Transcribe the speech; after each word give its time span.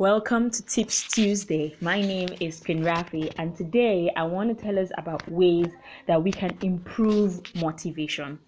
Welcome 0.00 0.50
to 0.52 0.62
Tips 0.62 1.02
Tuesday. 1.08 1.76
My 1.82 2.00
name 2.00 2.30
is 2.40 2.60
Queen 2.60 2.82
Rafi, 2.82 3.30
and 3.36 3.54
today 3.54 4.10
I 4.16 4.22
want 4.22 4.48
to 4.48 4.64
tell 4.64 4.78
us 4.78 4.90
about 4.96 5.30
ways 5.30 5.66
that 6.06 6.24
we 6.24 6.32
can 6.32 6.56
improve 6.62 7.42
motivation. 7.56 8.38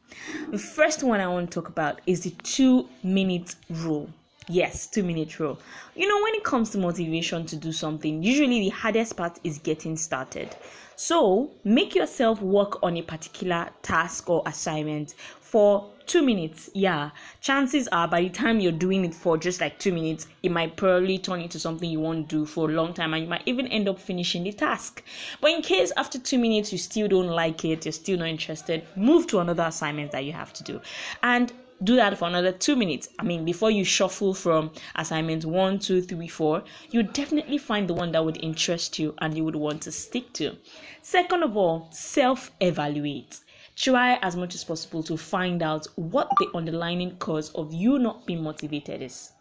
The 0.50 0.56
first 0.56 1.02
one 1.02 1.20
I 1.20 1.28
want 1.28 1.50
to 1.50 1.60
talk 1.60 1.68
about 1.68 2.00
is 2.06 2.22
the 2.22 2.30
two 2.42 2.88
minute 3.02 3.54
rule. 3.68 4.08
Yes, 4.48 4.86
two 4.86 5.02
minute 5.02 5.38
rule. 5.38 5.58
You 5.94 6.08
know, 6.08 6.22
when 6.22 6.35
it 6.37 6.42
comes 6.42 6.71
to 6.71 6.78
motivation 6.78 7.44
to 7.44 7.56
do 7.56 7.71
something, 7.71 8.22
usually 8.22 8.60
the 8.60 8.71
hardest 8.71 9.19
part 9.19 9.38
is 9.44 9.58
getting 9.58 9.98
started. 9.98 10.56
So, 10.96 11.50
make 11.64 11.94
yourself 11.94 12.40
work 12.40 12.82
on 12.82 12.96
a 12.96 13.03
particular 13.03 13.69
task 13.82 14.30
or 14.30 14.42
assignment 14.46 15.16
for 15.53 15.90
two 16.06 16.23
minutes. 16.23 16.70
Yeah, 16.73 17.10
chances 17.42 17.87
are 17.88 18.09
by 18.09 18.23
the 18.23 18.30
time 18.30 18.59
you're 18.59 18.73
doing 18.73 19.05
it 19.05 19.14
for 19.14 19.37
just 19.37 19.60
like 19.60 19.78
two 19.78 19.92
minutes, 19.92 20.27
it 20.42 20.50
might 20.50 20.77
probably 20.77 21.18
turn 21.18 21.42
into 21.42 21.59
something 21.59 21.91
you 21.91 22.00
won't 22.00 22.27
do 22.27 22.46
for 22.46 22.70
a 22.70 22.72
long 22.72 22.94
time 22.94 23.12
and 23.12 23.24
you 23.24 23.28
might 23.28 23.42
even 23.44 23.66
end 23.66 23.86
up 23.86 23.98
finishing 23.98 24.44
the 24.44 24.52
task. 24.52 25.02
But 25.42 25.50
in 25.50 25.60
case 25.60 25.92
after 25.94 26.18
two 26.18 26.38
minutes 26.38 26.72
you 26.72 26.78
still 26.78 27.06
don't 27.06 27.28
like 27.28 27.66
it, 27.66 27.84
you're 27.84 27.92
still 27.92 28.18
not 28.18 28.28
interested, 28.28 28.86
move 28.96 29.27
to 29.27 29.41
another 29.41 29.64
assignment 29.64 30.12
that 30.12 30.24
you 30.24 30.32
have 30.32 30.54
to 30.54 30.64
do. 30.64 30.80
And 31.22 31.52
do 31.84 31.96
that 31.96 32.16
for 32.16 32.28
another 32.28 32.52
two 32.52 32.74
minutes. 32.74 33.10
I 33.19 33.24
mean, 33.24 33.44
before 33.44 33.70
you 33.70 33.84
shuffle 33.84 34.32
from 34.32 34.70
assignment 34.96 35.44
one, 35.44 35.80
two, 35.80 36.00
three, 36.00 36.28
four, 36.28 36.64
you 36.91 37.02
definitely 37.02 37.58
find 37.58 37.91
the 37.91 37.94
one 37.94 38.12
that 38.12 38.24
would 38.24 38.42
interest 38.42 38.98
you 38.98 39.14
and 39.19 39.36
you 39.36 39.44
would 39.44 39.56
want 39.56 39.82
to 39.82 39.92
stick 39.92 40.32
to. 40.34 40.56
Second 41.02 41.42
of 41.42 41.58
all, 41.58 41.88
self 41.91 42.50
evaluate. 42.58 43.41
Try 43.76 44.18
as 44.22 44.36
much 44.36 44.54
as 44.54 44.64
possible 44.64 45.02
to 45.04 45.16
find 45.16 45.62
out 45.62 45.86
what 45.96 46.28
the 46.38 46.50
underlying 46.54 47.16
cause 47.16 47.50
of 47.54 47.72
you 47.72 47.98
not 47.98 48.26
being 48.26 48.42
motivated 48.42 49.02
is. 49.02 49.32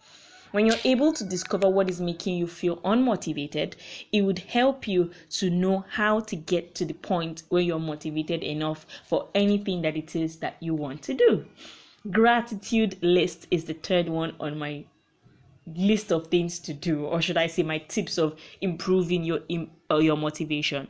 When 0.51 0.65
you're 0.65 0.75
able 0.83 1.13
to 1.13 1.23
discover 1.23 1.69
what 1.69 1.89
is 1.89 2.01
making 2.01 2.37
you 2.37 2.45
feel 2.45 2.77
unmotivated, 2.77 3.75
it 4.11 4.21
would 4.21 4.39
help 4.39 4.87
you 4.87 5.11
to 5.31 5.49
know 5.49 5.85
how 5.87 6.19
to 6.21 6.35
get 6.35 6.75
to 6.75 6.85
the 6.85 6.93
point 6.93 7.43
where 7.49 7.61
you're 7.61 7.79
motivated 7.79 8.43
enough 8.43 8.85
for 9.05 9.29
anything 9.33 9.81
that 9.83 9.95
it 9.95 10.13
is 10.15 10.37
that 10.37 10.57
you 10.59 10.75
want 10.75 11.01
to 11.03 11.13
do. 11.13 11.45
Gratitude 12.09 12.97
list 13.01 13.47
is 13.49 13.63
the 13.65 13.75
third 13.75 14.09
one 14.09 14.35
on 14.39 14.57
my 14.57 14.83
list 15.75 16.11
of 16.11 16.27
things 16.27 16.59
to 16.59 16.73
do, 16.73 17.05
or 17.05 17.21
should 17.21 17.37
I 17.37 17.47
say, 17.47 17.63
my 17.63 17.77
tips 17.77 18.17
of 18.17 18.37
improving 18.59 19.23
your 19.23 19.39
uh, 19.89 19.99
your 19.99 20.17
motivation. 20.17 20.87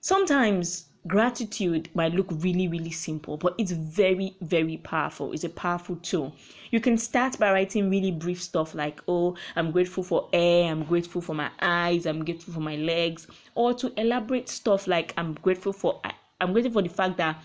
Sometimes 0.00 0.87
gratitude 1.08 1.88
might 1.94 2.12
look 2.12 2.26
really 2.30 2.68
really 2.68 2.90
simple 2.90 3.36
but 3.36 3.54
it's 3.58 3.72
very 3.72 4.36
very 4.42 4.76
powerful. 4.78 5.32
It's 5.32 5.44
a 5.44 5.48
powerful 5.48 5.96
tool. 5.96 6.34
You 6.70 6.80
can 6.80 6.98
start 6.98 7.38
by 7.38 7.50
writing 7.52 7.90
really 7.90 8.12
brief 8.12 8.42
stuff 8.42 8.74
like 8.74 9.00
oh 9.08 9.34
i'm 9.56 9.70
grateful 9.70 10.02
for 10.02 10.28
air 10.32 10.70
i'm 10.70 10.84
grateful 10.84 11.20
for 11.22 11.34
my 11.34 11.50
eyes 11.60 12.06
i'm 12.06 12.24
grateful 12.24 12.52
for 12.52 12.60
my 12.60 12.76
legs 12.76 13.26
or 13.54 13.72
to 13.74 13.92
elaborate 14.00 14.48
stuff 14.48 14.86
like 14.86 15.14
i'm 15.16 15.32
grateful 15.34 15.72
for 15.72 16.00
i'm 16.40 16.52
grateful 16.52 16.72
for 16.74 16.82
the 16.82 16.88
fact 16.94 17.16
that 17.16 17.42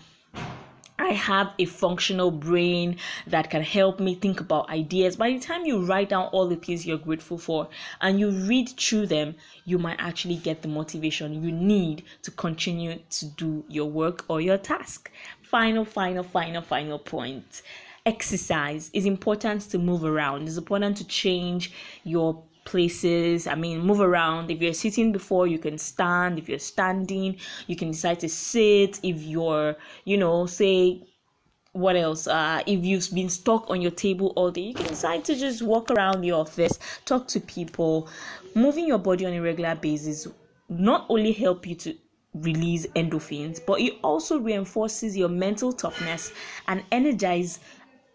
I 1.04 1.12
have 1.12 1.52
a 1.58 1.66
functional 1.66 2.30
brain 2.30 2.96
that 3.26 3.50
can 3.50 3.60
help 3.60 4.00
me 4.00 4.14
think 4.14 4.40
about 4.40 4.70
ideas. 4.70 5.16
By 5.16 5.32
the 5.32 5.38
time 5.38 5.66
you 5.66 5.84
write 5.84 6.08
down 6.08 6.28
all 6.32 6.48
the 6.48 6.56
things 6.56 6.86
you're 6.86 6.96
grateful 6.96 7.36
for 7.36 7.68
and 8.00 8.18
you 8.18 8.30
read 8.30 8.70
through 8.70 9.08
them, 9.08 9.34
you 9.66 9.78
might 9.78 10.00
actually 10.00 10.36
get 10.36 10.62
the 10.62 10.68
motivation 10.68 11.44
you 11.44 11.52
need 11.52 12.04
to 12.22 12.30
continue 12.30 13.00
to 13.10 13.26
do 13.26 13.64
your 13.68 13.90
work 13.90 14.24
or 14.28 14.40
your 14.40 14.56
task. 14.56 15.10
Final, 15.42 15.84
final, 15.84 16.22
final, 16.22 16.62
final 16.62 16.98
point. 16.98 17.60
Exercise 18.06 18.90
is 18.94 19.04
important 19.04 19.60
to 19.72 19.78
move 19.78 20.04
around. 20.04 20.48
It's 20.48 20.56
important 20.56 20.96
to 20.96 21.06
change 21.06 21.70
your 22.04 22.42
places. 22.64 23.46
I 23.46 23.54
mean 23.54 23.80
move 23.80 24.00
around. 24.00 24.50
If 24.50 24.60
you're 24.60 24.74
sitting 24.74 25.12
before 25.12 25.46
you 25.46 25.58
can 25.58 25.78
stand. 25.78 26.38
If 26.38 26.48
you're 26.48 26.58
standing 26.58 27.36
you 27.66 27.76
can 27.76 27.90
decide 27.90 28.20
to 28.20 28.28
sit. 28.28 29.00
If 29.02 29.22
you're 29.22 29.76
you 30.04 30.16
know 30.16 30.46
say 30.46 31.02
what 31.72 31.96
else? 31.96 32.26
Uh 32.26 32.62
if 32.66 32.84
you've 32.84 33.08
been 33.12 33.28
stuck 33.28 33.70
on 33.70 33.82
your 33.82 33.90
table 33.90 34.32
all 34.36 34.50
day 34.50 34.62
you 34.62 34.74
can 34.74 34.86
decide 34.86 35.24
to 35.24 35.34
just 35.36 35.62
walk 35.62 35.90
around 35.90 36.20
the 36.20 36.32
office 36.32 36.78
talk 37.04 37.28
to 37.28 37.40
people. 37.40 38.08
Moving 38.54 38.86
your 38.86 38.98
body 38.98 39.26
on 39.26 39.32
a 39.32 39.40
regular 39.40 39.74
basis 39.74 40.26
not 40.68 41.06
only 41.08 41.32
help 41.32 41.66
you 41.66 41.74
to 41.74 41.94
release 42.34 42.84
endorphins 42.96 43.60
but 43.64 43.80
it 43.80 43.94
also 44.02 44.38
reinforces 44.38 45.16
your 45.16 45.28
mental 45.28 45.72
toughness 45.72 46.32
and 46.66 46.82
energize 46.90 47.60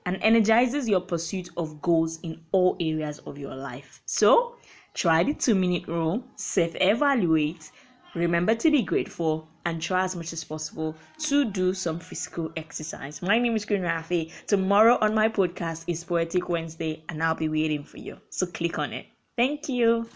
and 0.05 0.17
energizes 0.21 0.87
your 0.87 1.01
pursuit 1.01 1.49
of 1.57 1.81
goals 1.81 2.19
in 2.23 2.41
all 2.51 2.75
areas 2.79 3.19
of 3.19 3.37
your 3.37 3.55
life. 3.55 4.01
So, 4.05 4.55
try 4.93 5.23
the 5.23 5.33
two 5.33 5.55
minute 5.55 5.87
rule, 5.87 6.23
self 6.35 6.71
evaluate, 6.75 7.71
remember 8.15 8.55
to 8.55 8.71
be 8.71 8.81
grateful, 8.81 9.47
and 9.65 9.81
try 9.81 10.03
as 10.03 10.15
much 10.15 10.33
as 10.33 10.43
possible 10.43 10.95
to 11.19 11.45
do 11.45 11.73
some 11.73 11.99
physical 11.99 12.51
exercise. 12.55 13.21
My 13.21 13.37
name 13.39 13.55
is 13.55 13.65
Queen 13.65 13.81
Rafi. 13.81 14.31
Tomorrow 14.47 14.97
on 15.01 15.13
my 15.13 15.29
podcast 15.29 15.83
is 15.87 16.03
Poetic 16.03 16.49
Wednesday, 16.49 17.03
and 17.09 17.21
I'll 17.21 17.35
be 17.35 17.49
waiting 17.49 17.83
for 17.83 17.97
you. 17.97 18.17
So, 18.29 18.45
click 18.47 18.79
on 18.79 18.93
it. 18.93 19.05
Thank 19.35 19.69
you. 19.69 20.07